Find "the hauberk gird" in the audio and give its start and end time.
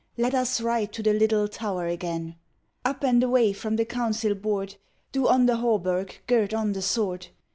5.45-6.55